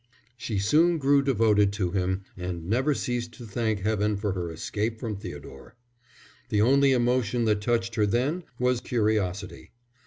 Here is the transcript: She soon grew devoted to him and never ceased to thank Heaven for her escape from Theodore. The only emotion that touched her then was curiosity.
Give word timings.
She 0.35 0.57
soon 0.57 0.97
grew 0.97 1.21
devoted 1.21 1.71
to 1.73 1.91
him 1.91 2.23
and 2.35 2.65
never 2.67 2.95
ceased 2.95 3.33
to 3.33 3.45
thank 3.45 3.81
Heaven 3.81 4.17
for 4.17 4.31
her 4.31 4.51
escape 4.51 4.99
from 4.99 5.15
Theodore. 5.15 5.75
The 6.49 6.61
only 6.63 6.91
emotion 6.91 7.45
that 7.45 7.61
touched 7.61 7.93
her 7.93 8.07
then 8.07 8.43
was 8.57 8.81
curiosity. 8.81 9.69